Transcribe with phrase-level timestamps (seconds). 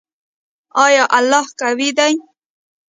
[0.85, 2.13] آیا الله قوی دی؟